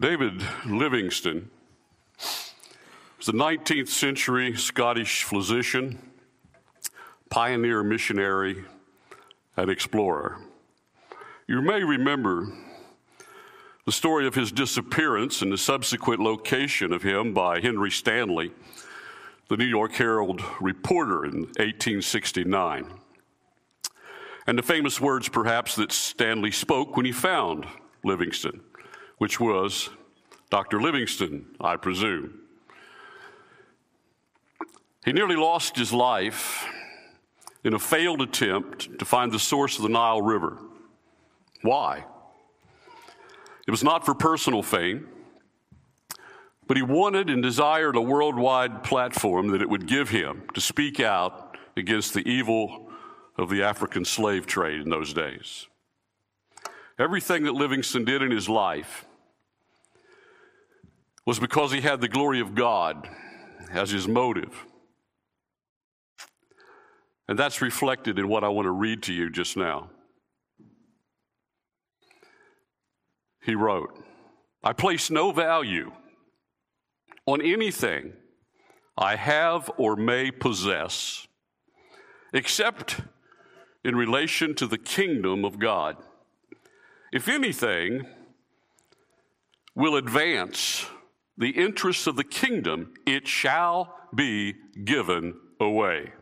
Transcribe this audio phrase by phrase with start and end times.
[0.00, 1.50] David Livingstone
[3.18, 5.98] was a 19th century Scottish physician,
[7.28, 8.64] pioneer missionary,
[9.58, 10.38] and explorer.
[11.46, 12.50] You may remember
[13.84, 18.52] the story of his disappearance and the subsequent location of him by Henry Stanley,
[19.50, 22.86] the New York Herald reporter in 1869.
[24.46, 27.66] And the famous words, perhaps, that Stanley spoke when he found
[28.02, 28.62] Livingstone
[29.20, 29.90] which was
[30.48, 30.80] Dr.
[30.80, 32.40] Livingstone, I presume.
[35.04, 36.66] He nearly lost his life
[37.62, 40.56] in a failed attempt to find the source of the Nile River.
[41.60, 42.06] Why?
[43.68, 45.06] It was not for personal fame,
[46.66, 50.98] but he wanted and desired a worldwide platform that it would give him to speak
[50.98, 52.90] out against the evil
[53.36, 55.66] of the African slave trade in those days.
[56.98, 59.04] Everything that Livingstone did in his life
[61.30, 63.08] was because he had the glory of God
[63.70, 64.66] as his motive.
[67.28, 69.90] And that's reflected in what I want to read to you just now.
[73.44, 73.96] He wrote,
[74.64, 75.92] I place no value
[77.26, 78.14] on anything
[78.98, 81.28] I have or may possess
[82.34, 83.02] except
[83.84, 85.96] in relation to the kingdom of God.
[87.12, 88.04] If anything
[89.76, 90.88] will advance
[91.40, 96.12] the interests of the kingdom, it shall be given away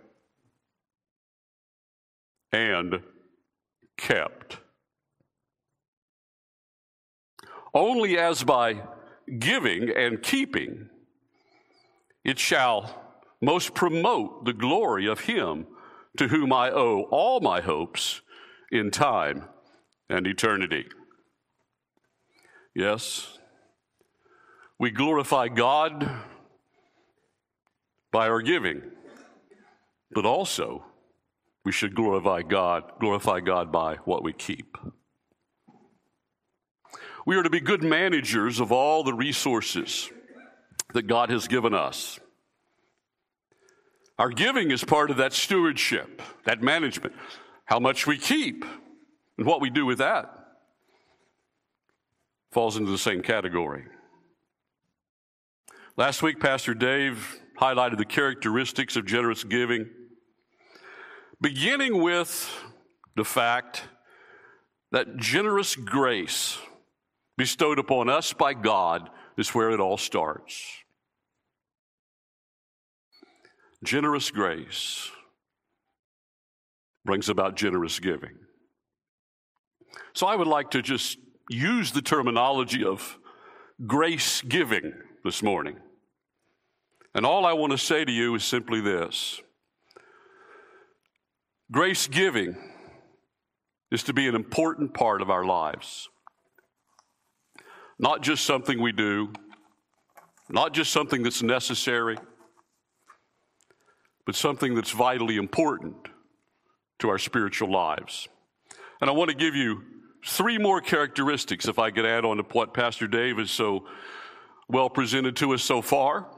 [2.53, 3.03] and
[3.97, 4.59] kept.
[7.75, 8.83] Only as by
[9.39, 10.89] giving and keeping
[12.25, 13.05] it shall
[13.41, 15.67] most promote the glory of Him
[16.17, 18.21] to whom I owe all my hopes
[18.71, 19.45] in time
[20.09, 20.87] and eternity.
[22.75, 23.38] Yes,
[24.79, 26.09] we glorify God
[28.13, 28.83] by our giving,
[30.13, 30.85] but also
[31.65, 34.77] we should glorify God, glorify God by what we keep.
[37.27, 40.11] We are to be good managers of all the resources
[40.95, 42.19] that God has given us.
[44.19, 47.15] Our giving is part of that stewardship, that management.
[47.67, 48.65] How much we keep
[49.37, 50.35] and what we do with that
[52.51, 53.85] falls into the same category.
[55.99, 59.91] Last week, Pastor Dave highlighted the characteristics of generous giving,
[61.41, 62.49] beginning with
[63.17, 63.83] the fact
[64.93, 66.57] that generous grace
[67.37, 70.63] bestowed upon us by God is where it all starts.
[73.83, 75.11] Generous grace
[77.05, 78.37] brings about generous giving.
[80.13, 81.19] So I would like to just
[81.51, 83.19] use the terminology of
[83.85, 84.93] grace giving
[85.25, 85.77] this morning.
[87.15, 89.41] And all I want to say to you is simply this
[91.71, 92.57] grace giving
[93.91, 96.09] is to be an important part of our lives.
[97.99, 99.33] Not just something we do,
[100.49, 102.17] not just something that's necessary,
[104.25, 105.97] but something that's vitally important
[107.01, 108.29] to our spiritual lives.
[109.01, 109.83] And I want to give you
[110.27, 113.87] three more characteristics, if I could add on to what Pastor Dave has so
[114.69, 116.29] well presented to us so far.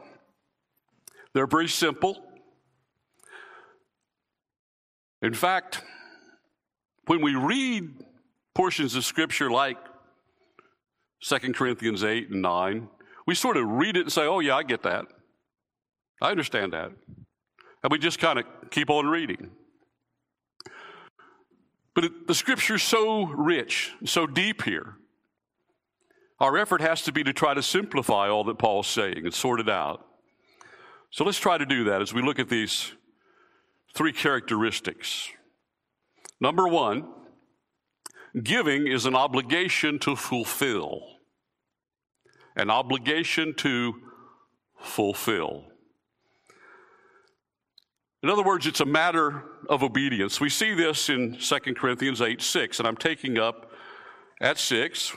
[1.34, 2.22] They're very simple.
[5.22, 5.82] In fact,
[7.06, 7.90] when we read
[8.54, 9.78] portions of Scripture like
[11.22, 12.88] 2 Corinthians 8 and 9,
[13.26, 15.06] we sort of read it and say, oh, yeah, I get that.
[16.22, 16.92] I understand that.
[17.82, 19.50] And we just kind of keep on reading.
[21.94, 24.96] But it, the Scripture's so rich, so deep here.
[26.38, 29.60] Our effort has to be to try to simplify all that Paul's saying and sort
[29.60, 30.06] it out.
[31.10, 32.92] So let's try to do that as we look at these
[33.94, 35.28] three characteristics.
[36.40, 37.08] Number one,
[38.42, 41.02] giving is an obligation to fulfill.
[42.56, 43.94] An obligation to
[44.78, 45.64] fulfill.
[48.22, 50.40] In other words, it's a matter of obedience.
[50.40, 53.72] We see this in 2 Corinthians 8 6, and I'm taking up
[54.40, 55.16] at 6,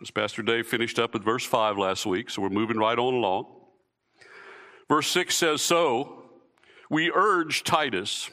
[0.00, 3.14] as Pastor Dave finished up with verse 5 last week, so we're moving right on
[3.14, 3.63] along.
[4.88, 6.24] Verse 6 says, So
[6.90, 8.30] we urge Titus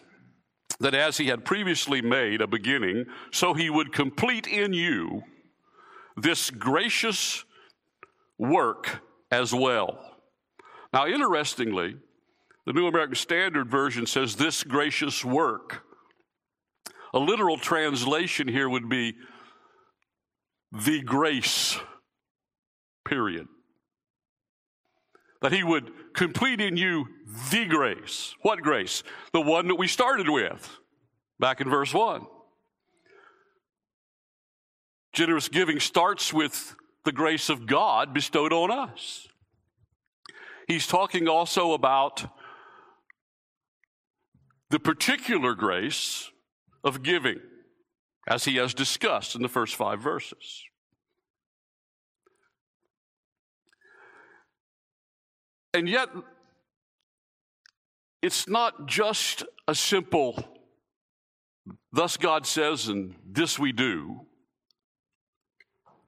[0.80, 5.24] that as he had previously made a beginning, so he would complete in you
[6.18, 7.46] this gracious
[8.38, 10.00] work as well.
[10.94, 11.96] Now, interestingly,
[12.66, 15.84] the New American Standard Version says this gracious work.
[17.14, 19.16] A literal translation here would be
[20.72, 21.78] the grace,
[23.06, 23.48] period.
[25.42, 27.08] That he would complete in you
[27.50, 28.36] the grace.
[28.42, 29.04] What grace?
[29.34, 30.78] The one that we started with
[31.40, 32.26] back in verse 1.
[35.14, 39.28] Generous giving starts with the grace of God bestowed on us.
[40.68, 42.26] He's talking also about
[44.70, 46.32] the particular grace
[46.84, 47.40] of giving,
[48.28, 50.64] as he has discussed in the first five verses.
[55.74, 56.10] And yet,
[58.22, 60.44] it's not just a simple,
[61.92, 64.22] thus God says, and this we do,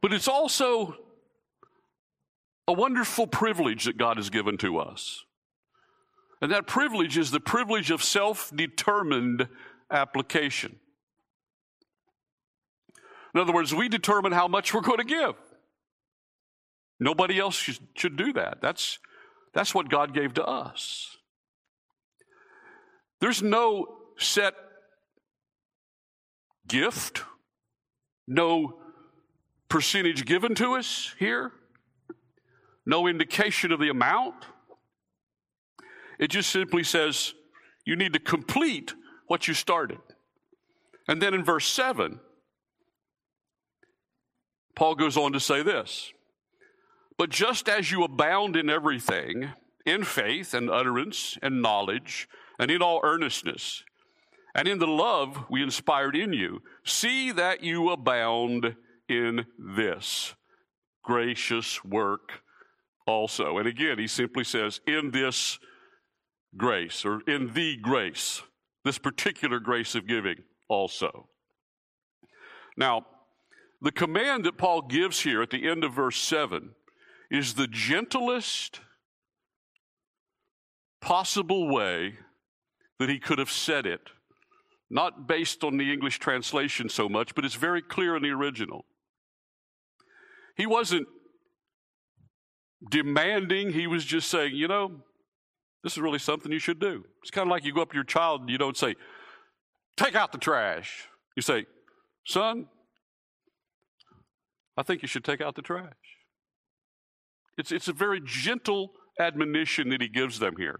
[0.01, 0.95] but it's also
[2.67, 5.23] a wonderful privilege that God has given to us.
[6.41, 9.47] And that privilege is the privilege of self determined
[9.89, 10.77] application.
[13.33, 15.35] In other words, we determine how much we're going to give.
[16.99, 17.55] Nobody else
[17.95, 18.59] should do that.
[18.61, 18.99] That's,
[19.53, 21.17] that's what God gave to us.
[23.19, 24.53] There's no set
[26.67, 27.23] gift,
[28.27, 28.79] no
[29.69, 31.51] percentage given to us here,
[32.85, 34.35] no indication of the amount.
[36.19, 37.33] It just simply says
[37.85, 38.93] you need to complete
[39.27, 39.99] what you started.
[41.07, 42.19] And then in verse 7,
[44.75, 46.12] Paul goes on to say this
[47.17, 49.51] But just as you abound in everything,
[49.85, 52.27] in faith and utterance and knowledge,
[52.59, 53.83] and in all earnestness,
[54.55, 58.75] and in the love we inspired in you, see that you abound
[59.09, 60.35] in this
[61.03, 62.41] gracious work
[63.05, 63.57] also.
[63.57, 65.59] And again, he simply says, in this
[66.55, 68.41] grace or in the grace,
[68.83, 71.27] this particular grace of giving also.
[72.77, 73.05] Now,
[73.81, 76.71] the command that Paul gives here at the end of verse 7
[77.33, 78.79] is the gentlest
[81.01, 82.13] possible way
[82.99, 84.11] that he could have said it.
[84.91, 88.85] Not based on the English translation so much, but it's very clear in the original.
[90.55, 91.07] He wasn't
[92.87, 94.91] demanding, he was just saying, you know,
[95.83, 97.03] this is really something you should do.
[97.23, 98.95] It's kind of like you go up to your child and you don't say,
[99.97, 101.07] take out the trash.
[101.35, 101.65] You say,
[102.27, 102.67] son,
[104.77, 105.89] I think you should take out the trash.
[107.57, 110.79] It's, it's a very gentle admonition that he gives them here.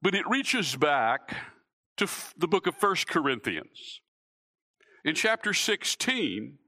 [0.00, 1.36] But it reaches back
[1.96, 4.00] to f- the book of First Corinthians.
[5.04, 6.58] In chapter 16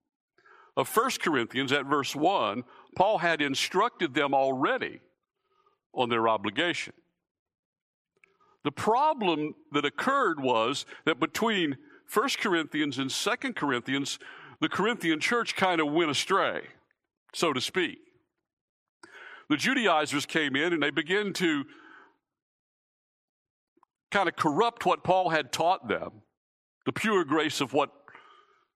[0.77, 2.63] of First Corinthians, at verse 1,
[2.97, 5.01] Paul had instructed them already
[5.93, 6.95] on their obligation.
[8.65, 11.77] The problem that occurred was that between
[12.13, 14.19] 1 Corinthians and 2 Corinthians,
[14.61, 16.63] the Corinthian church kind of went astray,
[17.35, 17.99] so to speak.
[19.51, 21.65] The Judaizers came in and they began to
[24.11, 26.23] kind of corrupt what Paul had taught them,
[26.87, 27.91] the pure grace of what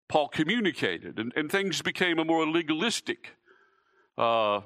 [0.08, 3.37] Paul communicated, and, and things became a more legalistic
[4.16, 4.60] uh,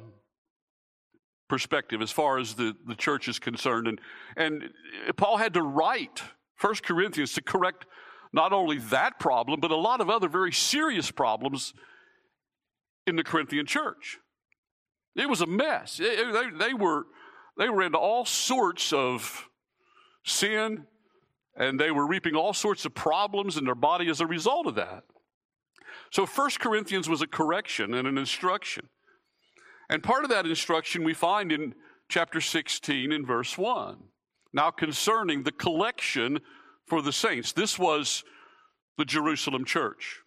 [1.48, 3.86] perspective as far as the, the church is concerned.
[3.86, 4.00] And,
[4.36, 4.70] and
[5.16, 6.22] Paul had to write
[6.54, 7.86] First Corinthians to correct
[8.32, 11.74] not only that problem, but a lot of other very serious problems
[13.06, 14.18] in the Corinthian church.
[15.16, 16.00] It was a mess.
[16.00, 17.06] It, they, they, were,
[17.58, 19.48] they were into all sorts of
[20.24, 20.86] sin,
[21.56, 24.76] and they were reaping all sorts of problems in their body as a result of
[24.76, 25.04] that.
[26.10, 28.88] So First Corinthians was a correction and an instruction.
[29.88, 31.74] And part of that instruction we find in
[32.08, 33.98] chapter 16 in verse 1.
[34.54, 36.40] Now, concerning the collection
[36.86, 38.24] for the saints, this was
[38.98, 40.20] the Jerusalem church,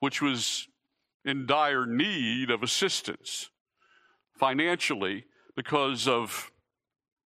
[0.00, 0.68] which was
[1.24, 3.50] in dire need of assistance
[4.38, 5.24] financially
[5.56, 6.50] because of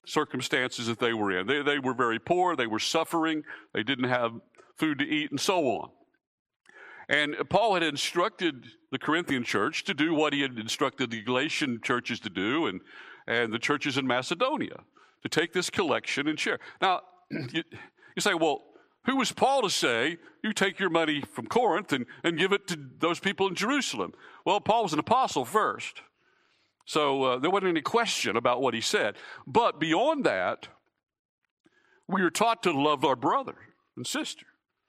[0.07, 1.47] circumstances that they were in.
[1.47, 3.43] They, they were very poor, they were suffering,
[3.73, 4.33] they didn't have
[4.77, 5.91] food to eat, and so on.
[7.09, 11.81] And Paul had instructed the Corinthian church to do what he had instructed the Galatian
[11.83, 12.81] churches to do and,
[13.27, 14.81] and the churches in Macedonia
[15.23, 16.59] to take this collection and share.
[16.81, 17.63] Now, you,
[18.15, 18.63] you say, well,
[19.05, 22.67] who was Paul to say, you take your money from Corinth and, and give it
[22.69, 24.13] to those people in Jerusalem?
[24.45, 26.03] Well, Paul was an apostle first.
[26.85, 29.17] So uh, there wasn't any question about what he said.
[29.47, 30.69] But beyond that,
[32.07, 33.57] we are taught to love our brother
[33.97, 34.47] and sister.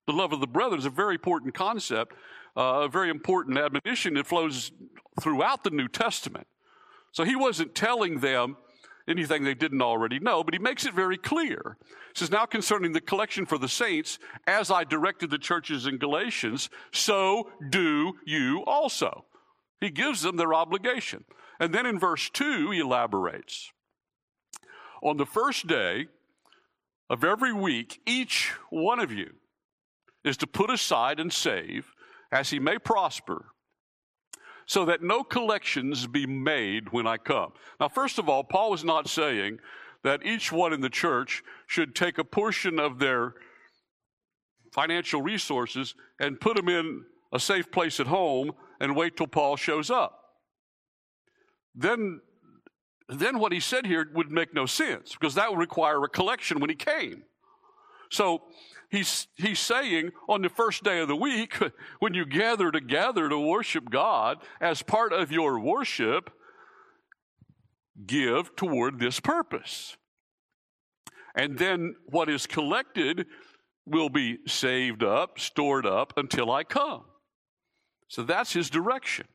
[0.07, 2.15] The love of the brother is a very important concept,
[2.55, 4.71] uh, a very important admonition that flows
[5.21, 6.47] throughout the New Testament.
[7.11, 8.57] So he wasn't telling them
[9.09, 11.77] anything they didn't already know, but he makes it very clear.
[12.13, 16.69] Says, Now concerning the collection for the saints, as I directed the churches in Galatians,
[16.91, 19.25] so do you also.
[19.81, 21.25] He gives them their obligation.
[21.59, 23.71] And then in verse 2, he elaborates.
[25.01, 26.07] On the first day
[27.09, 29.31] of every week, each one of you
[30.23, 31.93] is to put aside and save
[32.31, 33.45] as he may prosper,
[34.69, 37.51] so that no collections be made when I come.
[37.79, 39.57] Now, first of all, Paul is not saying
[40.03, 43.33] that each one in the church should take a portion of their
[44.71, 49.55] financial resources and put them in a safe place at home and wait till Paul
[49.55, 50.19] shows up.
[51.73, 52.21] Then,
[53.07, 56.59] then what he said here would make no sense because that would require a collection
[56.59, 57.23] when he came.
[58.11, 58.43] So
[58.89, 61.57] he's, he's saying on the first day of the week,
[61.99, 66.31] when you gather together to worship God, as part of your worship,
[68.05, 69.97] give toward this purpose.
[71.35, 73.27] And then what is collected
[73.85, 77.05] will be saved up, stored up until I come.
[78.07, 79.27] So that's his direction.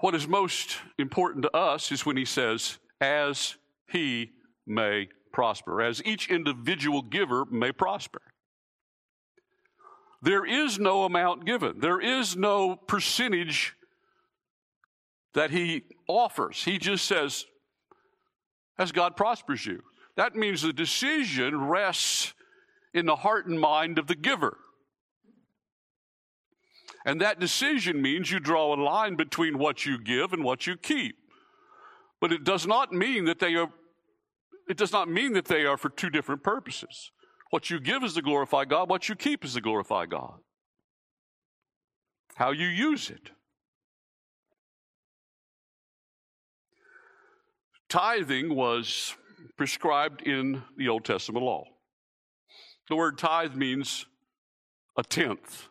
[0.00, 3.56] What is most important to us is when he says, as
[3.88, 4.30] he
[4.68, 8.20] may prosper, as each individual giver may prosper.
[10.20, 13.74] There is no amount given, there is no percentage
[15.34, 16.64] that he offers.
[16.64, 17.44] He just says,
[18.78, 19.82] as God prospers you.
[20.16, 22.34] That means the decision rests
[22.92, 24.56] in the heart and mind of the giver.
[27.04, 30.76] And that decision means you draw a line between what you give and what you
[30.76, 31.16] keep.
[32.20, 33.68] But it does not mean that they are
[34.68, 37.10] it does not mean that they are for two different purposes.
[37.50, 40.34] What you give is to glorify God, what you keep is to glorify God.
[42.36, 43.30] How you use it.
[47.88, 49.16] Tithing was
[49.56, 51.64] prescribed in the Old Testament law.
[52.88, 54.04] The word tithe means
[54.96, 55.68] a tenth.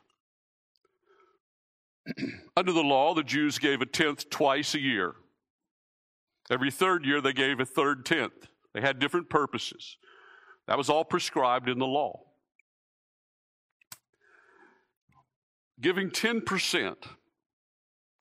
[2.57, 5.13] Under the law, the Jews gave a tenth twice a year.
[6.49, 8.47] Every third year, they gave a third tenth.
[8.77, 9.97] They had different purposes.
[10.67, 12.19] That was all prescribed in the law.
[15.81, 16.95] Giving 10%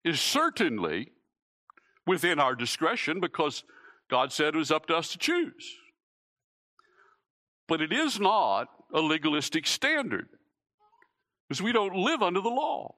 [0.02, 1.08] is certainly
[2.06, 3.64] within our discretion because
[4.08, 5.76] God said it was up to us to choose.
[7.68, 10.28] But it is not a legalistic standard
[11.46, 12.94] because we don't live under the law.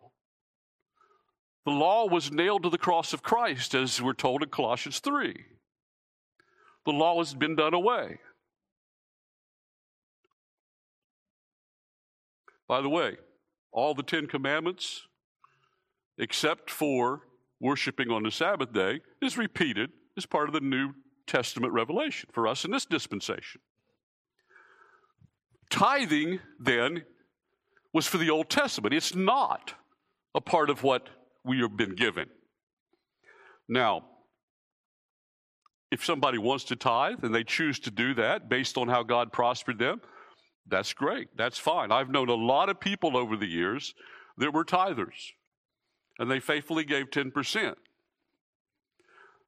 [1.65, 5.58] The law was nailed to the cross of Christ, as we're told in Colossians 3.
[6.89, 8.17] The law has been done away.
[12.67, 13.19] By the way,
[13.73, 15.03] all the Ten Commandments,
[16.17, 17.25] except for
[17.61, 20.95] worshiping on the Sabbath day, is repeated as part of the New
[21.27, 23.61] Testament revelation for us in this dispensation.
[25.69, 27.05] Tithing, then,
[27.93, 28.95] was for the Old Testament.
[28.95, 29.75] It's not
[30.35, 31.11] a part of what
[31.45, 32.31] we have been given.
[33.69, 34.05] Now,
[35.91, 39.33] if somebody wants to tithe and they choose to do that based on how God
[39.33, 40.01] prospered them,
[40.67, 41.29] that's great.
[41.37, 41.91] That's fine.
[41.91, 43.95] I've known a lot of people over the years
[44.37, 45.33] that were tithers
[46.19, 47.75] and they faithfully gave 10%.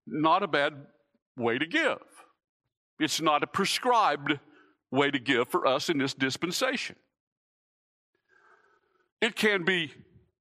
[0.06, 0.86] Not a bad
[1.36, 1.98] way to give.
[2.98, 4.38] It's not a prescribed
[4.90, 6.96] way to give for us in this dispensation.
[9.20, 9.92] It can be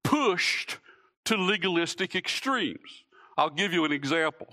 [0.02, 0.78] pushed
[1.26, 3.04] to legalistic extremes.
[3.36, 4.48] I'll give you an example.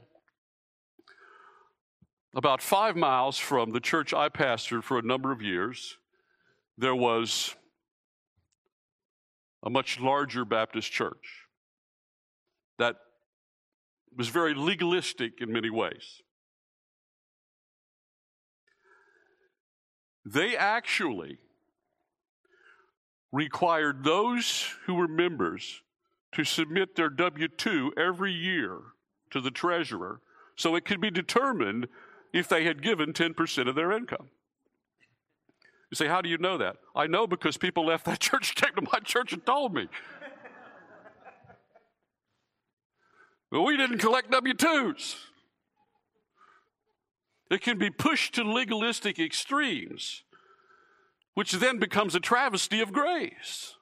[2.37, 5.97] About five miles from the church I pastored for a number of years,
[6.77, 7.55] there was
[9.65, 11.47] a much larger Baptist church
[12.77, 12.97] that
[14.15, 16.21] was very legalistic in many ways.
[20.23, 21.39] They actually
[23.31, 25.81] required those who were members
[26.33, 28.77] to submit their W 2 every year
[29.31, 30.21] to the treasurer
[30.55, 31.87] so it could be determined
[32.33, 34.29] if they had given 10% of their income.
[35.89, 36.77] You say, How do you know that?
[36.95, 39.87] I know because people left that church, came to my church, and told me.
[43.51, 45.15] but we didn't collect W 2s.
[47.49, 50.23] It can be pushed to legalistic extremes,
[51.33, 53.75] which then becomes a travesty of grace.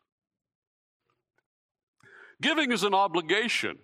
[2.42, 3.80] Giving is an obligation,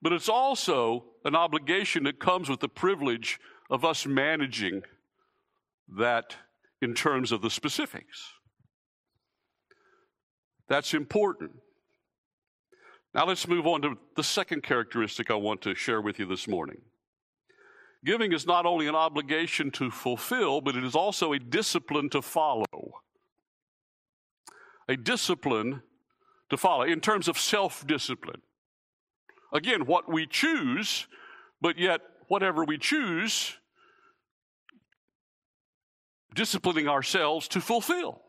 [0.00, 3.38] but it's also an obligation that comes with the privilege
[3.70, 4.82] of us managing
[5.96, 6.36] that
[6.80, 8.32] in terms of the specifics.
[10.68, 11.52] That's important.
[13.14, 16.48] Now let's move on to the second characteristic I want to share with you this
[16.48, 16.78] morning.
[18.04, 22.20] Giving is not only an obligation to fulfill, but it is also a discipline to
[22.20, 23.00] follow.
[24.88, 25.82] A discipline
[26.50, 28.42] to follow in terms of self discipline.
[29.52, 31.06] Again, what we choose,
[31.62, 33.56] but yet whatever we choose,
[36.34, 38.20] disciplining ourselves to fulfill.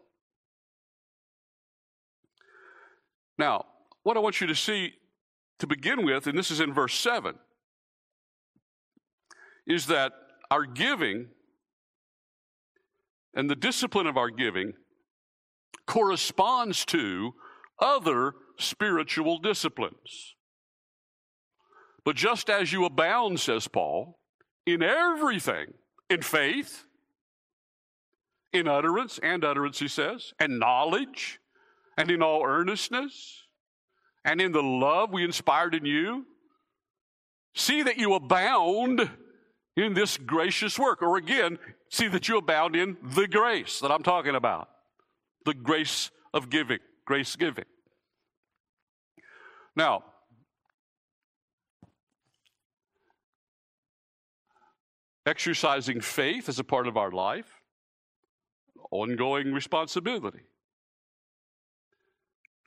[3.37, 3.65] Now,
[4.03, 4.93] what I want you to see
[5.59, 7.35] to begin with, and this is in verse 7,
[9.67, 10.13] is that
[10.51, 11.27] our giving
[13.33, 14.73] and the discipline of our giving
[15.87, 17.33] corresponds to
[17.81, 20.34] other spiritual disciplines.
[22.05, 24.19] But just as you abound, says Paul,
[24.65, 25.74] in everything,
[26.09, 26.85] in faith,
[28.53, 31.39] in utterance, and utterance, he says, and knowledge,
[31.97, 33.43] and in all earnestness,
[34.24, 36.25] and in the love we inspired in you,
[37.55, 39.09] see that you abound
[39.75, 41.01] in this gracious work.
[41.01, 41.57] Or again,
[41.89, 44.69] see that you abound in the grace that I'm talking about
[45.45, 47.65] the grace of giving, grace giving.
[49.75, 50.03] Now,
[55.25, 57.62] exercising faith as a part of our life,
[58.91, 60.41] ongoing responsibility.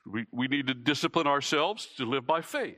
[0.05, 2.77] We, we need to discipline ourselves to live by faith.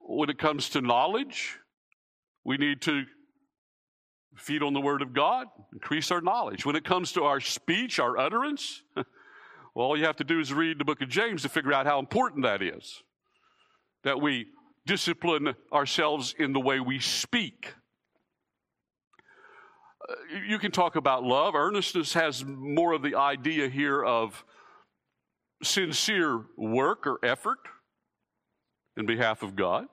[0.00, 1.58] When it comes to knowledge,
[2.44, 3.04] we need to
[4.36, 6.66] feed on the Word of God, increase our knowledge.
[6.66, 9.04] When it comes to our speech, our utterance, well,
[9.74, 11.98] all you have to do is read the book of James to figure out how
[11.98, 13.02] important that is.
[14.02, 14.46] That we
[14.86, 17.74] discipline ourselves in the way we speak.
[20.08, 20.14] Uh,
[20.46, 21.54] you can talk about love.
[21.54, 24.44] Earnestness has more of the idea here of
[25.62, 27.58] sincere work or effort
[28.96, 29.86] in behalf of God.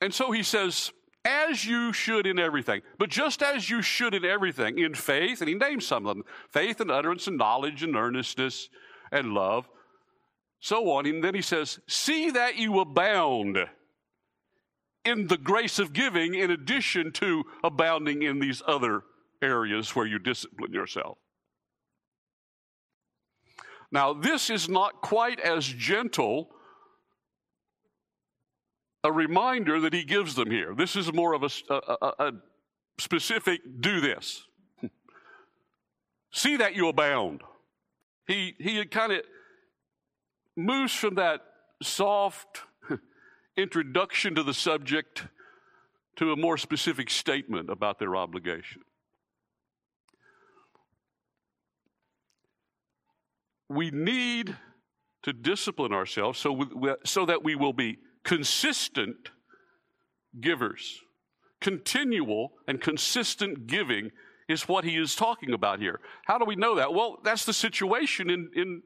[0.00, 0.92] And so he says,
[1.24, 5.48] as you should in everything, but just as you should in everything, in faith, and
[5.48, 8.68] he names some of them faith and utterance and knowledge and earnestness
[9.12, 9.68] and love,
[10.60, 11.06] so on.
[11.06, 13.58] And then he says, see that you abound
[15.04, 19.02] in the grace of giving in addition to abounding in these other
[19.40, 21.18] areas where you discipline yourself.
[23.90, 26.50] Now, this is not quite as gentle
[29.04, 30.74] a reminder that he gives them here.
[30.74, 32.32] This is more of a, a, a
[32.98, 34.44] specific do this.
[36.32, 37.42] See that you abound.
[38.26, 39.22] He, he kind of
[40.56, 41.40] moves from that
[41.82, 42.62] soft
[43.58, 45.24] introduction to the subject
[46.16, 48.82] to a more specific statement about their obligation.
[53.68, 54.56] We need
[55.24, 59.30] to discipline ourselves so, we, so that we will be consistent
[60.40, 61.00] givers.
[61.60, 64.10] Continual and consistent giving
[64.48, 66.00] is what he is talking about here.
[66.24, 66.94] How do we know that?
[66.94, 68.82] Well, that's the situation in, in,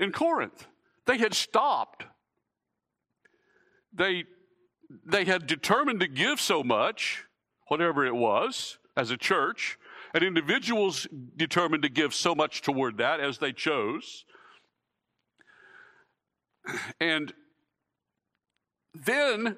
[0.00, 0.66] in Corinth.
[1.06, 2.04] They had stopped.
[3.92, 4.24] They,
[5.06, 7.24] they had determined to give so much,
[7.68, 9.78] whatever it was, as a church,
[10.14, 14.24] and individuals determined to give so much toward that as they chose.
[17.00, 17.32] And
[18.94, 19.56] then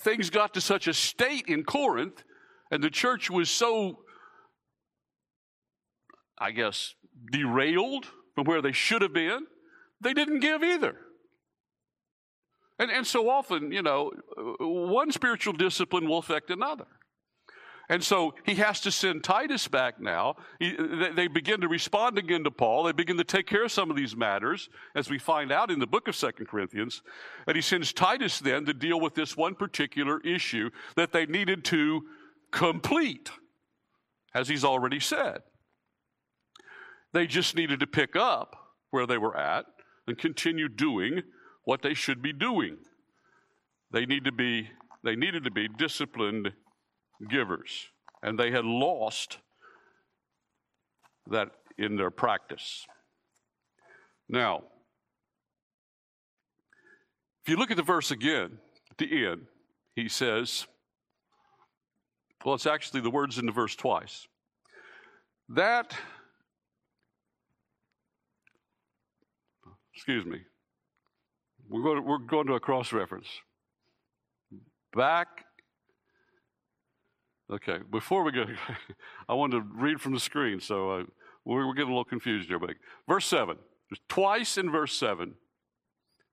[0.00, 2.24] things got to such a state in Corinth,
[2.70, 4.00] and the church was so,
[6.38, 6.94] I guess,
[7.30, 9.46] derailed from where they should have been,
[10.00, 10.96] they didn't give either.
[12.78, 16.86] And, and so often, you know, uh, one spiritual discipline will affect another.
[17.88, 20.34] And so he has to send Titus back now.
[20.58, 20.76] He,
[21.14, 22.82] they begin to respond again to Paul.
[22.84, 25.78] They begin to take care of some of these matters, as we find out in
[25.78, 27.02] the book of Second Corinthians.
[27.46, 31.64] And he sends Titus then to deal with this one particular issue that they needed
[31.66, 32.02] to
[32.50, 33.30] complete,
[34.34, 35.42] as he's already said.
[37.12, 38.56] They just needed to pick up
[38.90, 39.66] where they were at
[40.08, 41.22] and continue doing
[41.66, 42.78] what they should be doing.
[43.90, 44.70] They need to be
[45.04, 46.52] they needed to be disciplined
[47.28, 47.90] givers,
[48.22, 49.38] and they had lost
[51.28, 52.86] that in their practice.
[54.28, 54.62] Now,
[57.44, 58.58] if you look at the verse again,
[58.90, 59.42] at the end,
[59.94, 60.66] he says,
[62.44, 64.26] well, it's actually the words in the verse twice.
[65.50, 65.94] That,
[69.94, 70.40] excuse me,
[71.68, 73.28] we're going to, we're going to a cross reference.
[74.94, 75.46] Back
[77.48, 78.44] Okay, before we go,
[79.28, 81.04] I wanted to read from the screen, so uh,
[81.44, 82.58] we're, we're, getting a little confused here.
[82.58, 82.70] But
[83.08, 83.56] verse 7,
[84.08, 85.34] twice in verse 7,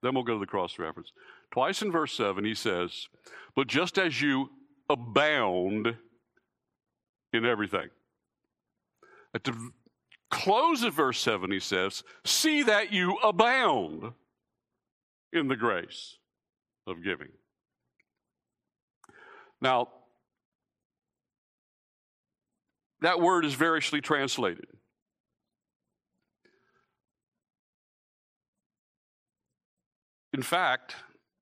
[0.02, 1.12] then we'll go to the cross reference.
[1.52, 3.06] Twice in verse 7, he says,
[3.54, 4.50] But just as you
[4.90, 5.96] abound
[7.32, 7.88] in everything.
[9.34, 9.70] At the
[10.30, 14.12] close of verse 7, he says, See that you abound
[15.34, 16.16] in the grace
[16.86, 17.28] of giving.
[19.60, 19.88] Now,
[23.00, 24.66] that word is variously translated.
[30.32, 30.96] In fact,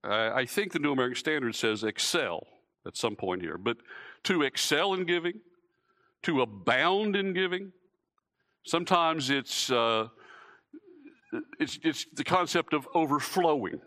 [0.05, 2.47] I think the New American Standard says excel
[2.87, 3.77] at some point here, but
[4.25, 5.41] to excel in giving,
[6.25, 7.73] to abound in giving,
[8.65, 10.09] sometimes it's, uh,
[11.59, 13.81] it's, it's the concept of overflowing.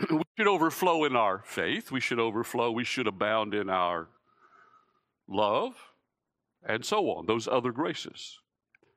[0.10, 4.08] we should overflow in our faith, we should overflow, we should abound in our
[5.28, 5.74] love,
[6.66, 8.38] and so on, those other graces.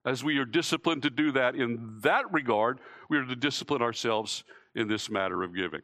[0.05, 4.43] As we are disciplined to do that in that regard, we are to discipline ourselves
[4.75, 5.81] in this matter of giving.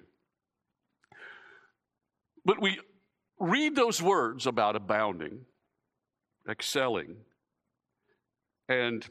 [2.44, 2.80] But we
[3.40, 5.46] read those words about abounding,
[6.50, 7.16] excelling,
[8.68, 9.08] and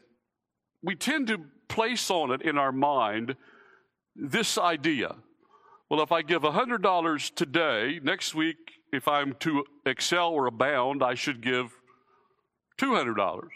[0.81, 3.35] we tend to place on it in our mind
[4.15, 5.15] this idea.
[5.89, 8.57] Well, if I give $100 today, next week,
[8.91, 11.71] if I'm to excel or abound, I should give
[12.79, 13.47] $200.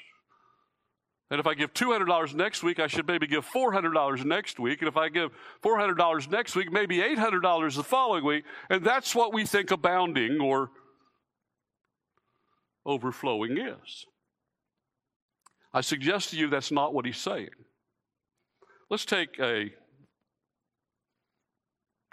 [1.32, 4.82] And if I give $200 next week, I should maybe give $400 next week.
[4.82, 5.32] And if I give
[5.64, 8.44] $400 next week, maybe $800 the following week.
[8.70, 10.70] And that's what we think abounding or
[12.86, 14.06] overflowing is.
[15.74, 17.50] I suggest to you that's not what he's saying.
[18.90, 19.74] Let's take a,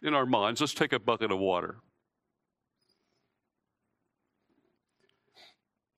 [0.03, 1.77] in our minds, let's take a bucket of water.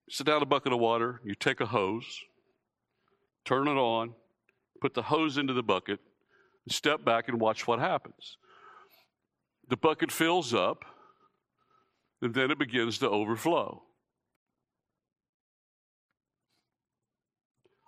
[0.09, 2.23] Sit down a bucket of water, you take a hose
[3.45, 4.15] turn it on,
[4.81, 6.01] put the hose into the bucket,
[6.69, 8.37] step back and watch what happens.
[9.69, 10.85] The bucket fills up,
[12.21, 13.83] and then it begins to overflow.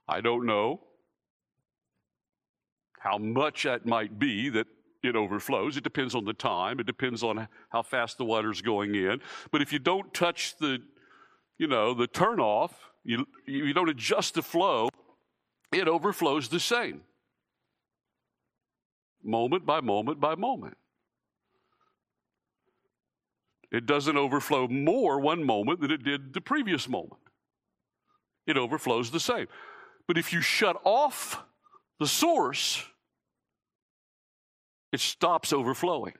[0.06, 0.80] I don't know
[3.00, 4.66] how much that might be that
[5.02, 5.76] it overflows.
[5.76, 6.80] It depends on the time.
[6.80, 9.20] It depends on how fast the water's going in.
[9.50, 10.78] But if you don't touch the,
[11.58, 14.88] you know, the turn off, you, you don't adjust the flow,
[15.72, 17.02] it overflows the same.
[19.22, 20.76] Moment by moment by moment.
[23.70, 27.20] It doesn't overflow more one moment than it did the previous moment.
[28.46, 29.46] It overflows the same.
[30.06, 31.42] But if you shut off
[31.98, 32.84] the source,
[34.92, 36.14] it stops overflowing.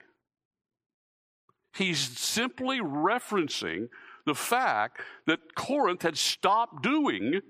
[1.75, 3.89] He's simply referencing
[4.27, 7.41] the fact that Corinth had stopped doing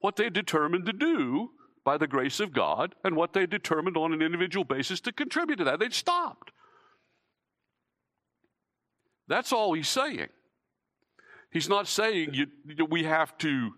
[0.00, 1.50] what they determined to do
[1.84, 5.56] by the grace of God and what they determined on an individual basis to contribute
[5.56, 5.78] to that.
[5.78, 6.50] They'd stopped.
[9.28, 10.28] That's all he's saying.
[11.52, 12.46] He's not saying you,
[12.90, 13.70] we have to,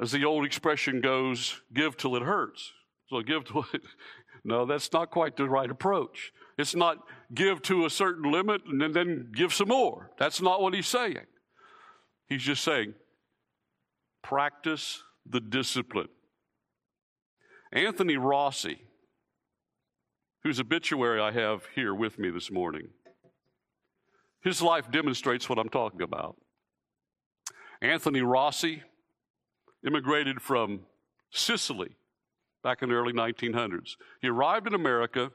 [0.00, 2.72] as the old expression goes, give till it hurts.
[3.08, 3.82] So give to it.
[4.44, 6.32] No, that's not quite the right approach.
[6.58, 6.96] It's not
[7.32, 10.10] give to a certain limit and then give some more.
[10.18, 11.26] That's not what he's saying.
[12.28, 12.94] He's just saying
[14.20, 16.08] practice the discipline.
[17.72, 18.78] Anthony Rossi,
[20.42, 22.88] whose obituary I have here with me this morning,
[24.42, 26.36] his life demonstrates what I'm talking about.
[27.80, 28.82] Anthony Rossi
[29.86, 30.80] immigrated from
[31.30, 31.96] Sicily
[32.62, 33.96] back in the early 1900s.
[34.20, 35.30] He arrived in America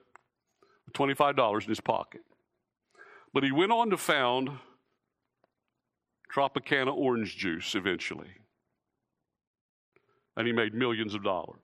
[0.86, 2.22] with $25 in his pocket.
[3.34, 4.50] But he went on to found
[6.34, 8.28] Tropicana orange juice eventually
[10.38, 11.58] and he made millions of dollars.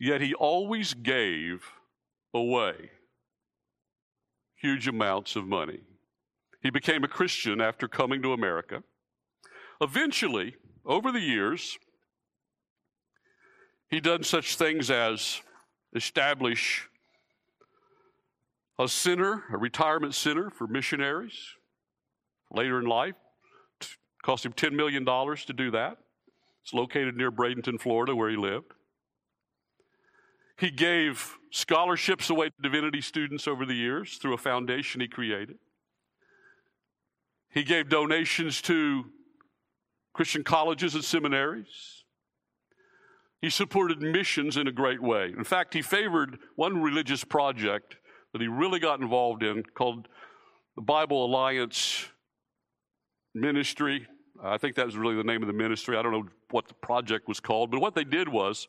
[0.00, 1.62] Yet he always gave
[2.34, 2.90] away
[4.56, 5.80] huge amounts of money.
[6.62, 8.82] He became a Christian after coming to America.
[9.80, 11.78] Eventually, over the years,
[13.88, 15.40] he done such things as
[15.94, 16.88] establish
[18.78, 21.54] a center, a retirement center for missionaries.
[22.50, 23.14] Later in life,
[24.22, 25.98] cost him $10 million to do that.
[26.62, 28.72] It's located near Bradenton, Florida, where he lived.
[30.58, 35.56] He gave scholarships away to divinity students over the years through a foundation he created.
[37.50, 39.06] He gave donations to
[40.18, 42.02] Christian colleges and seminaries.
[43.40, 45.26] He supported missions in a great way.
[45.26, 47.94] In fact, he favored one religious project
[48.32, 50.08] that he really got involved in called
[50.74, 52.06] the Bible Alliance
[53.32, 54.08] Ministry.
[54.42, 55.96] I think that was really the name of the ministry.
[55.96, 58.66] I don't know what the project was called, but what they did was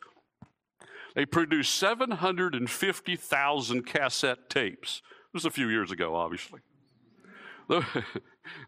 [1.16, 5.02] they produced 750,000 cassette tapes.
[5.34, 6.60] This was a few years ago, obviously.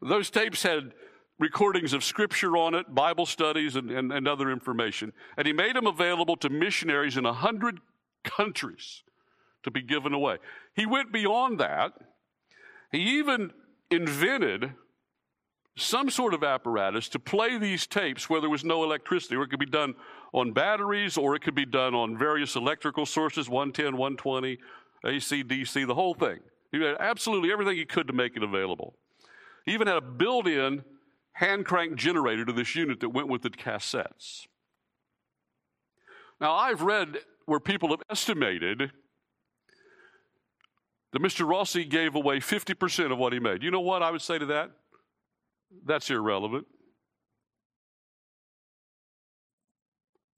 [0.02, 0.94] Those tapes had
[1.42, 5.12] recordings of scripture on it, Bible studies, and, and, and other information.
[5.36, 7.80] And he made them available to missionaries in a hundred
[8.24, 9.04] countries
[9.64, 10.38] to be given away.
[10.76, 11.94] He went beyond that.
[12.92, 13.52] He even
[13.90, 14.74] invented
[15.76, 19.50] some sort of apparatus to play these tapes where there was no electricity, or it
[19.50, 19.96] could be done
[20.34, 24.60] on batteries, or it could be done on various electrical sources 110, 120,
[25.06, 26.40] AC, DC, the whole thing.
[26.72, 28.94] He had absolutely everything he could to make it available.
[29.66, 30.84] He even had a built in
[31.34, 34.48] hand crank generator to this unit that went with the cassettes.
[36.40, 38.92] Now, I've read where people have estimated
[41.12, 41.48] that Mr.
[41.48, 43.64] Rossi gave away 50% of what he made.
[43.64, 44.72] You know what I would say to that?
[45.86, 46.66] That's irrelevant.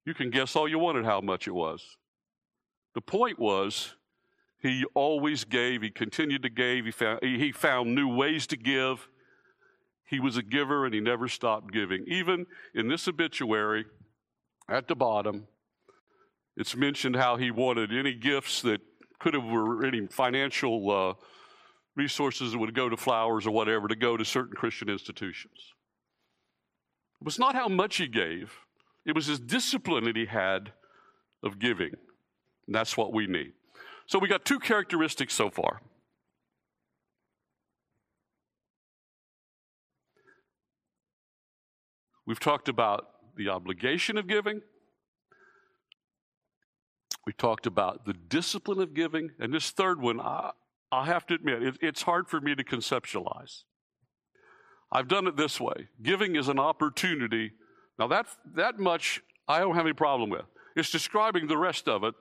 [0.05, 1.97] You can guess all you wanted how much it was.
[2.93, 3.95] The point was,
[4.59, 9.07] he always gave, he continued to give, he found, he found new ways to give.
[10.05, 12.05] He was a giver and he never stopped giving.
[12.07, 13.85] Even in this obituary,
[14.69, 15.47] at the bottom,
[16.55, 18.81] it's mentioned how he wanted any gifts that
[19.19, 21.13] could have were any financial uh,
[21.95, 25.73] resources that would go to flowers or whatever to go to certain Christian institutions.
[27.21, 28.53] It was not how much he gave,
[29.05, 30.73] it was his discipline that he had
[31.41, 31.91] of giving.
[32.67, 33.53] And that's what we need.
[34.07, 35.81] So we got two characteristics so far.
[42.25, 44.61] We've talked about the obligation of giving.
[47.25, 49.31] We talked about the discipline of giving.
[49.39, 50.51] And this third one, I,
[50.91, 53.63] I have to admit, it, it's hard for me to conceptualize.
[54.91, 57.51] I've done it this way giving is an opportunity.
[57.97, 60.45] Now, that, that much I don't have any problem with.
[60.75, 62.13] It's describing the rest of it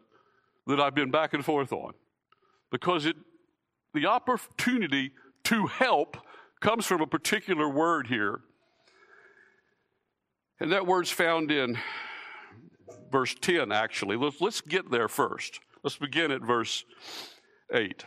[0.67, 1.93] that I've been back and forth on.
[2.71, 3.17] Because it,
[3.95, 5.13] the opportunity
[5.45, 6.17] to help
[6.61, 8.41] comes from a particular word here
[10.63, 11.77] and that word's found in
[13.11, 14.17] verse 10, actually.
[14.17, 15.59] Let's, let's get there first.
[15.83, 16.85] Let's begin at verse
[17.75, 18.05] 8.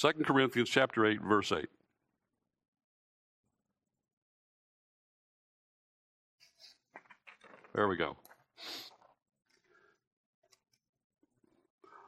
[0.00, 1.66] 2 Corinthians chapter 8, verse 8.
[7.74, 8.16] There we go.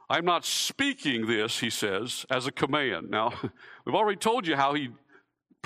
[0.09, 3.11] I'm not speaking this, he says, as a command.
[3.11, 3.31] Now,
[3.85, 4.89] we've already told you how he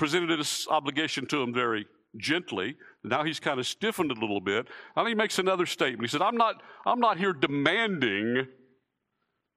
[0.02, 1.86] presented this obligation to him very
[2.16, 2.74] gently.
[3.04, 4.66] Now he's kind of stiffened a little bit.
[4.96, 6.02] And he makes another statement.
[6.02, 8.48] He said, I'm not, I'm not here demanding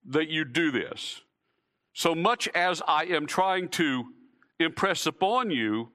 [0.07, 1.21] that you do this.
[1.93, 4.03] So much as I am trying to
[4.59, 5.89] impress upon you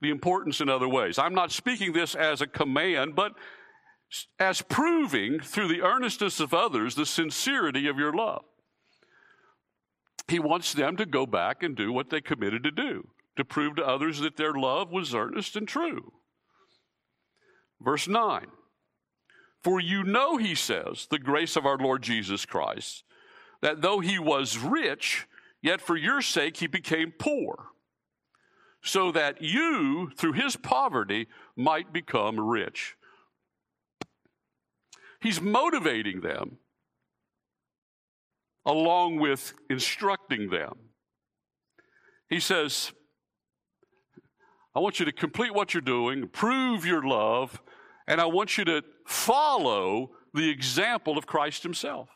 [0.00, 1.16] the importance in other ways.
[1.16, 3.34] I'm not speaking this as a command, but
[4.40, 8.42] as proving through the earnestness of others the sincerity of your love.
[10.26, 13.06] He wants them to go back and do what they committed to do
[13.36, 16.12] to prove to others that their love was earnest and true.
[17.80, 18.46] Verse 9
[19.62, 23.04] For you know, he says, the grace of our Lord Jesus Christ,
[23.60, 25.26] that though he was rich,
[25.62, 27.66] yet for your sake he became poor,
[28.82, 32.96] so that you, through his poverty, might become rich.
[35.20, 36.58] He's motivating them
[38.66, 40.74] along with instructing them.
[42.28, 42.92] He says,
[44.74, 47.60] I want you to complete what you're doing, prove your love,
[48.06, 52.08] and I want you to follow the example of Christ Himself.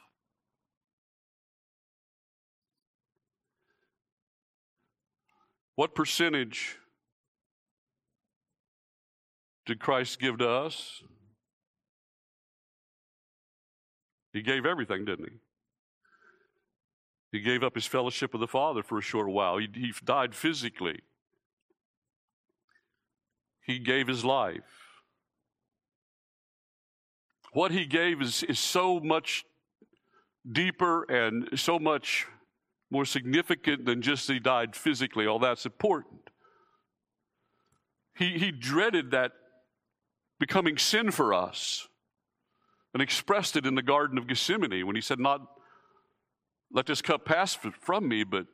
[5.75, 6.79] What percentage
[9.67, 11.03] did Christ give to us?
[14.33, 15.39] He gave everything, didn't he?
[17.39, 19.59] He gave up his fellowship with the Father for a short while.
[19.59, 21.01] He, he died physically.
[23.67, 24.63] He gave his life.
[27.53, 29.45] What he gave is, is so much
[30.51, 32.27] deeper and so much
[32.91, 35.27] more significant than just he died physically.
[35.27, 36.31] All that's important.
[38.15, 39.33] He, he dreaded that
[40.39, 41.89] becoming sin for us
[42.95, 45.41] and expressed it in the Garden of Gethsemane when he said, Not
[46.73, 48.47] let this cup pass from me, but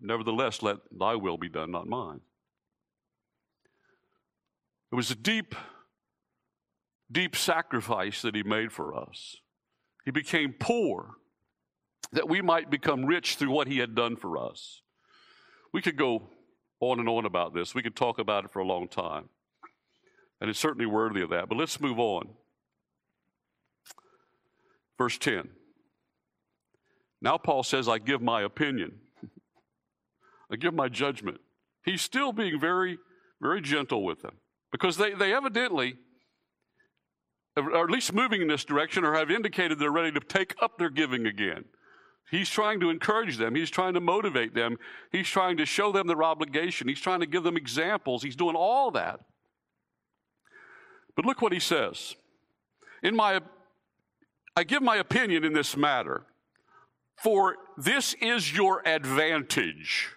[0.00, 2.20] nevertheless let thy will be done, not mine.
[4.90, 5.54] It was a deep,
[7.10, 9.36] deep sacrifice that he made for us.
[10.04, 11.16] He became poor
[12.12, 14.80] that we might become rich through what he had done for us.
[15.72, 16.30] We could go
[16.80, 17.74] on and on about this.
[17.74, 19.28] We could talk about it for a long time.
[20.40, 21.48] And it's certainly worthy of that.
[21.48, 22.28] But let's move on.
[24.96, 25.50] Verse 10.
[27.20, 29.00] Now Paul says, I give my opinion,
[30.50, 31.40] I give my judgment.
[31.84, 32.98] He's still being very,
[33.40, 34.36] very gentle with them
[34.70, 35.96] because they, they evidently,
[37.56, 40.78] are at least moving in this direction, or have indicated they're ready to take up
[40.78, 41.64] their giving again.
[42.30, 43.54] He's trying to encourage them.
[43.54, 44.76] He's trying to motivate them.
[45.10, 46.86] He's trying to show them their obligation.
[46.86, 48.22] He's trying to give them examples.
[48.22, 49.20] He's doing all that.
[51.16, 52.14] But look what he says.
[53.02, 53.40] In my
[54.58, 56.26] I give my opinion in this matter,
[57.22, 60.08] for this is your advantage.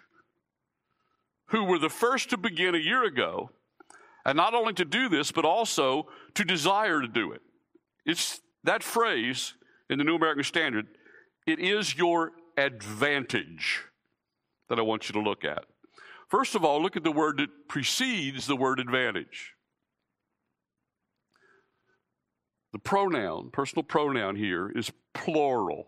[1.49, 3.51] Who were the first to begin a year ago,
[4.25, 7.41] and not only to do this, but also to desire to do it.
[8.05, 9.53] It's that phrase
[9.89, 10.87] in the New American Standard
[11.47, 13.81] it is your advantage
[14.69, 15.65] that I want you to look at.
[16.29, 19.53] First of all, look at the word that precedes the word advantage.
[22.71, 25.87] The pronoun, personal pronoun here, is plural.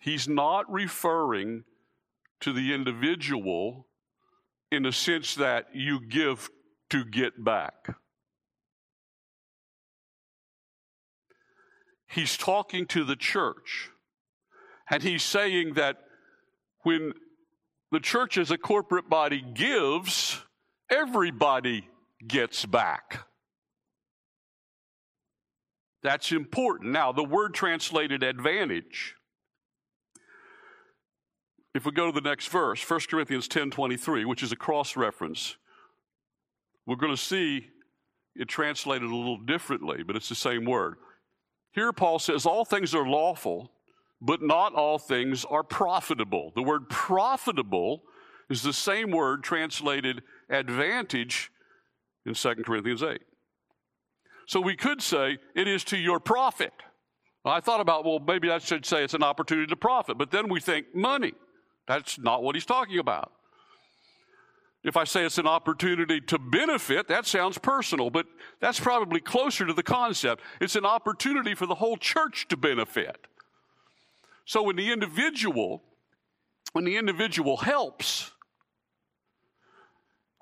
[0.00, 1.62] He's not referring
[2.40, 3.86] to the individual
[4.72, 6.50] in the sense that you give
[6.90, 7.94] to get back.
[12.12, 13.90] he's talking to the church.
[14.90, 15.96] And he's saying that
[16.82, 17.12] when
[17.90, 20.40] the church as a corporate body gives,
[20.90, 21.88] everybody
[22.26, 23.26] gets back.
[26.02, 26.92] That's important.
[26.92, 29.14] Now, the word translated advantage.
[31.74, 34.96] If we go to the next verse, 1 Corinthians 10 23, which is a cross
[34.96, 35.56] reference,
[36.86, 37.68] we're going to see
[38.34, 40.96] it translated a little differently, but it's the same word.
[41.72, 43.72] Here, Paul says, All things are lawful,
[44.20, 46.52] but not all things are profitable.
[46.54, 48.02] The word profitable
[48.50, 51.50] is the same word translated advantage
[52.26, 53.20] in 2 Corinthians 8.
[54.46, 56.72] So we could say it is to your profit.
[57.44, 60.48] I thought about, well, maybe I should say it's an opportunity to profit, but then
[60.48, 61.32] we think money.
[61.92, 63.32] That's not what he's talking about.
[64.82, 68.24] If I say it's an opportunity to benefit, that sounds personal, but
[68.60, 70.42] that's probably closer to the concept.
[70.58, 73.26] It's an opportunity for the whole church to benefit.
[74.46, 75.82] So when the individual,
[76.72, 78.30] when the individual helps,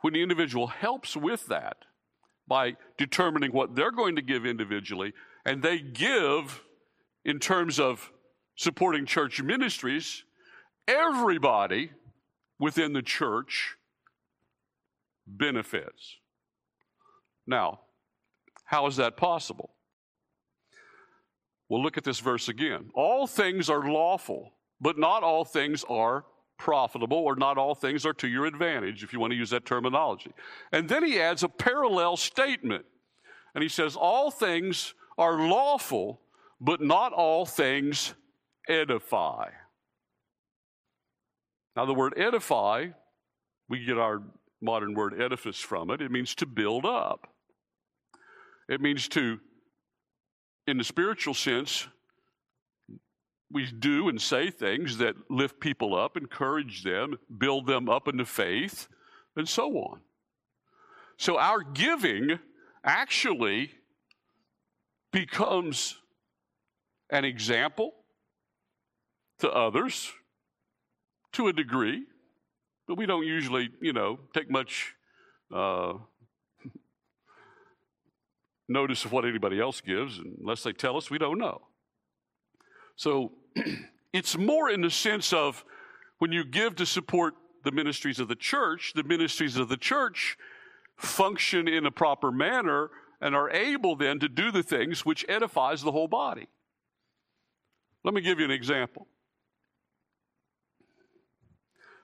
[0.03, 1.79] when the individual helps with that
[2.47, 6.63] by determining what they're going to give individually, and they give
[7.25, 8.13] in terms of
[8.55, 10.23] supporting church ministries,
[10.91, 11.91] everybody
[12.59, 13.77] within the church
[15.27, 16.17] benefits.
[17.47, 17.81] Now,
[18.65, 19.71] how is that possible?
[21.69, 22.91] Well, look at this verse again.
[22.95, 26.25] All things are lawful, but not all things are
[26.59, 29.65] profitable, or not all things are to your advantage, if you want to use that
[29.65, 30.33] terminology.
[30.73, 32.85] And then he adds a parallel statement.
[33.55, 36.21] And he says, All things are lawful,
[36.61, 38.15] but not all things
[38.69, 39.49] edify.
[41.77, 42.89] Now, the word edify,
[43.69, 44.23] we get our
[44.61, 46.03] modern word edifice from it.
[46.03, 47.29] It means to build up.
[48.69, 49.39] It means to,
[50.67, 51.89] in the spiritual sense,
[53.51, 58.25] we do and say things that lift people up, encourage them, build them up into
[58.25, 58.89] faith,
[59.37, 60.01] and so on.
[61.17, 62.39] So our giving
[62.85, 63.73] actually
[65.13, 65.97] becomes
[67.11, 67.93] an example
[69.41, 70.13] to others
[71.33, 72.05] to a degree.
[72.87, 74.95] But we don't usually, you know, take much
[75.55, 75.95] uh,
[78.69, 81.61] notice of what anybody else gives unless they tell us we don't know.
[82.97, 83.33] So
[84.13, 85.65] it's more in the sense of
[86.19, 90.37] when you give to support the ministries of the church, the ministries of the church
[90.97, 92.91] function in a proper manner
[93.21, 96.49] and are able then to do the things which edifies the whole body.
[98.05, 99.07] Let me give you an example.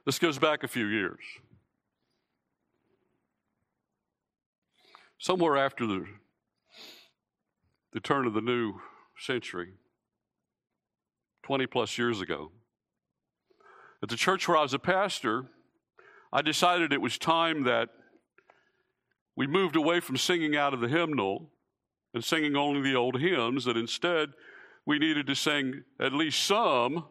[0.07, 1.19] This goes back a few years.
[5.19, 6.07] Somewhere after the,
[7.93, 8.75] the turn of the new
[9.19, 9.73] century,
[11.43, 12.53] 20 plus years ago,
[14.01, 15.47] at the church where I was a pastor,
[16.33, 17.89] I decided it was time that
[19.35, 21.51] we moved away from singing out of the hymnal
[22.15, 24.29] and singing only the old hymns, that instead
[24.87, 27.07] we needed to sing at least some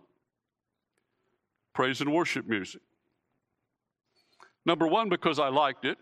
[1.76, 2.82] praise and worship music.
[4.66, 5.98] Number one, because I liked it,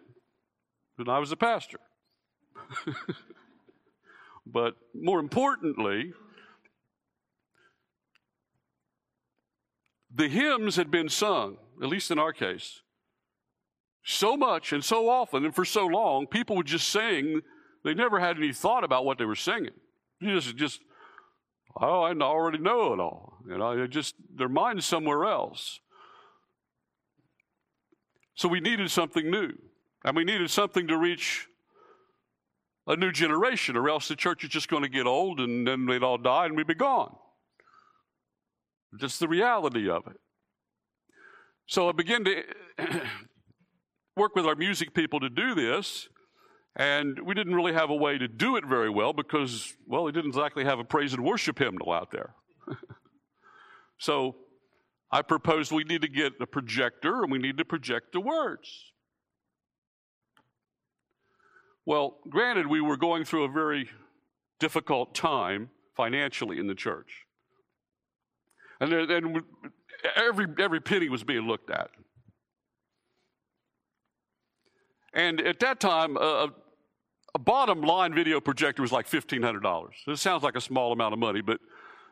[0.98, 1.80] and I was a pastor.
[4.46, 6.14] but more importantly,
[10.14, 12.82] the hymns had been sung, at least in our case,
[14.04, 17.42] so much and so often and for so long, people would just sing.
[17.84, 19.72] They never had any thought about what they were singing.
[20.22, 20.80] Just, just,
[21.82, 23.38] oh, I already know it all.
[23.48, 25.80] You know, they just their mind's somewhere else.
[28.36, 29.54] So we needed something new.
[30.04, 31.48] And we needed something to reach
[32.86, 35.86] a new generation, or else the church is just going to get old and then
[35.86, 37.16] they'd all die and we'd be gone.
[39.00, 40.18] Just the reality of it.
[41.66, 42.44] So I began to
[44.18, 46.10] work with our music people to do this,
[46.76, 50.12] and we didn't really have a way to do it very well because, well, we
[50.12, 52.34] didn't exactly have a praise and worship hymnal out there.
[54.00, 54.36] so
[55.12, 58.92] I proposed we need to get a projector and we need to project the words.
[61.86, 63.90] Well, granted, we were going through a very
[64.60, 67.26] difficult time financially in the church.
[68.80, 68.92] And,
[70.16, 71.92] every, every penny was being looked at.
[75.14, 76.50] And at that time, a,
[77.36, 79.90] a bottom line video projector was like $1,500.
[80.06, 81.60] This sounds like a small amount of money, but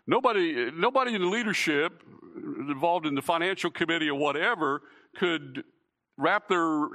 [0.07, 2.01] nobody, nobody in the leadership
[2.35, 4.81] involved in the financial committee or whatever
[5.15, 5.63] could
[6.17, 6.87] wrap their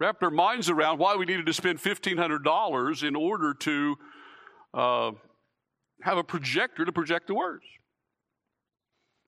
[0.00, 3.96] wrap their minds around why we needed to spend $1,500 in order to
[4.74, 5.12] uh,
[6.02, 7.64] have a projector to project the words.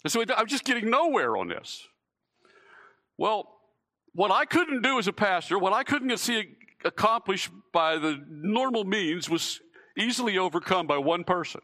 [0.03, 1.87] And so I'm just getting nowhere on this.
[3.17, 3.49] Well,
[4.13, 8.85] what I couldn't do as a pastor, what I couldn't see accomplished by the normal
[8.85, 9.61] means, was
[9.97, 11.61] easily overcome by one person.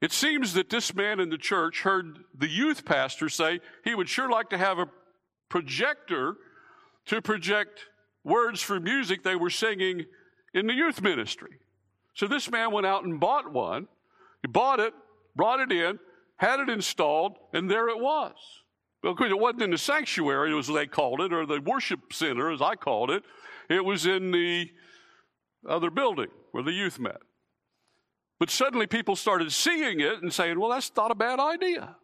[0.00, 4.08] It seems that this man in the church heard the youth pastor say he would
[4.08, 4.88] sure like to have a
[5.50, 6.36] projector
[7.06, 7.80] to project
[8.24, 10.06] words for music they were singing
[10.54, 11.58] in the youth ministry.
[12.14, 13.88] So this man went out and bought one.
[14.42, 14.94] He bought it,
[15.36, 15.98] brought it in,
[16.36, 18.34] had it installed, and there it was.
[19.02, 22.50] Well, because it wasn't in the sanctuary, as they called it, or the worship center,
[22.50, 23.22] as I called it.
[23.68, 24.70] It was in the
[25.68, 27.18] other building where the youth met.
[28.38, 31.96] But suddenly people started seeing it and saying, well, that's not a bad idea.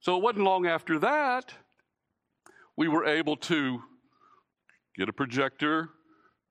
[0.00, 1.54] So it wasn't long after that
[2.76, 3.82] we were able to
[4.96, 5.90] get a projector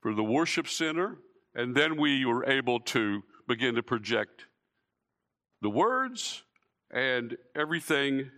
[0.01, 1.17] for the worship center,
[1.55, 4.45] and then we were able to begin to project
[5.61, 6.43] the words
[6.91, 8.29] and everything.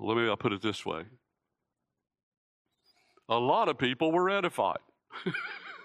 [0.00, 1.02] Let me I'll put it this way.
[3.28, 4.78] A lot of people were edified.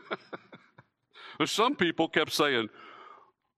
[1.46, 2.70] Some people kept saying,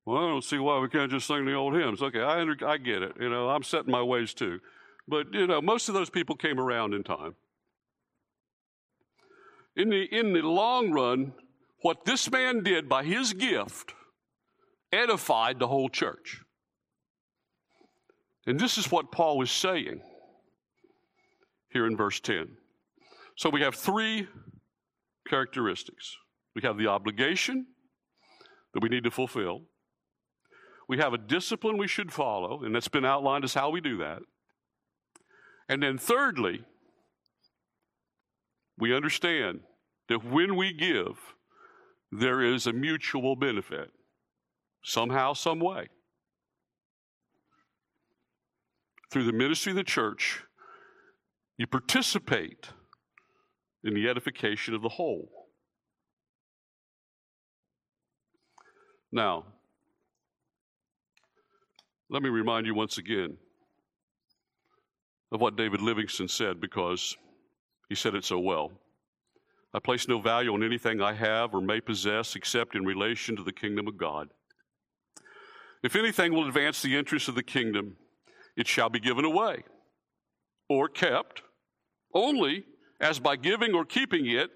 [0.06, 2.02] well, I don't see why we can't just sing the old hymns.
[2.02, 3.14] Okay, I, under, I get it.
[3.20, 4.60] You know, I'm setting my ways too.
[5.08, 7.36] But, you know, most of those people came around in time.
[9.76, 11.34] In the, in the long run,
[11.82, 13.94] what this man did by his gift
[14.92, 16.42] edified the whole church.
[18.48, 20.02] And this is what Paul was saying
[21.70, 22.50] here in verse 10.
[23.36, 24.28] So we have three
[25.28, 26.18] characteristics
[26.58, 27.68] we have the obligation
[28.74, 29.62] that we need to fulfill.
[30.90, 33.98] We have a discipline we should follow, and that's been outlined as how we do
[33.98, 34.24] that.
[35.70, 36.64] And then, thirdly,
[38.76, 39.60] we understand
[40.10, 41.20] that when we give,
[42.12, 43.92] there is a mutual benefit,
[44.84, 45.90] somehow, some way.
[49.12, 50.42] Through the ministry of the church,
[51.58, 52.70] you participate
[53.84, 55.30] in the edification of the whole.
[59.12, 59.46] Now,
[62.10, 63.38] let me remind you once again
[65.32, 67.16] of what David Livingstone said because
[67.90, 68.72] he said it so well.
[69.74, 73.44] I place no value on anything I have or may possess except in relation to
[73.44, 74.30] the kingdom of God.
[75.84, 77.98] If anything will advance the interests of the kingdom,
[78.56, 79.64] it shall be given away
[80.70, 81.42] or kept
[82.18, 82.66] only
[83.00, 84.50] as by giving or keeping it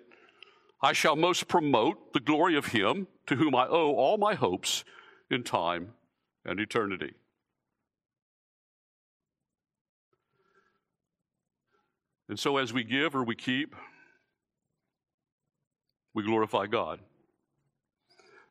[0.81, 4.83] I shall most promote the glory of him to whom I owe all my hopes
[5.29, 5.93] in time
[6.43, 7.13] and eternity.
[12.27, 13.75] And so, as we give or we keep,
[16.13, 16.99] we glorify God.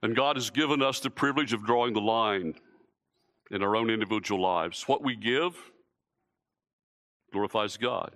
[0.03, 2.55] And God has given us the privilege of drawing the line
[3.51, 4.85] in our own individual lives.
[4.87, 5.57] What we give
[7.33, 8.13] glorifies God,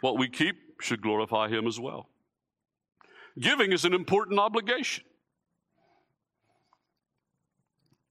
[0.00, 2.08] what we keep should glorify Him as well.
[3.38, 5.04] Giving is an important obligation.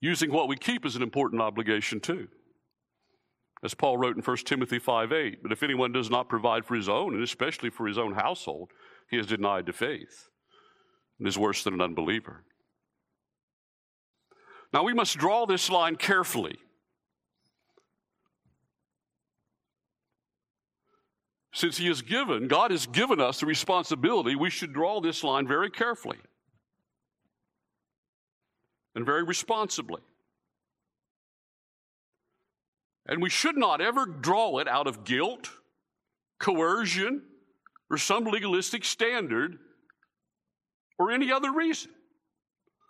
[0.02, 2.28] Using what we keep is an important obligation too.
[3.64, 6.76] As Paul wrote in 1 Timothy 5 8, but if anyone does not provide for
[6.76, 8.72] his own, and especially for his own household,
[9.10, 10.28] he is denied the faith
[11.18, 12.44] and is worse than an unbeliever.
[14.74, 16.58] Now we must draw this line carefully
[21.54, 25.48] Since He has given, God has given us the responsibility, we should draw this line
[25.48, 26.18] very carefully
[28.96, 30.02] and very responsibly.
[33.06, 35.52] And we should not ever draw it out of guilt,
[36.40, 37.22] coercion,
[37.90, 39.58] or some legalistic standard
[40.98, 41.92] or any other reason.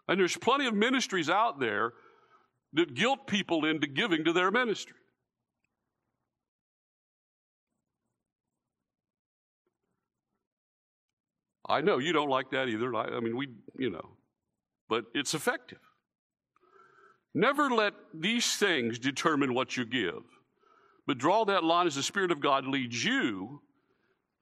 [0.07, 1.93] And there's plenty of ministries out there
[2.73, 4.95] that guilt people into giving to their ministry.
[11.67, 12.93] I know you don't like that either.
[12.95, 13.47] I, I mean, we,
[13.77, 14.09] you know,
[14.89, 15.79] but it's effective.
[17.33, 20.23] Never let these things determine what you give,
[21.07, 23.61] but draw that line as the Spirit of God leads you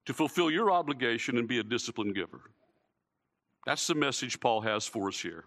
[0.05, 2.51] to fulfill your obligation and be a disciplined giver.
[3.65, 5.45] That's the message Paul has for us here.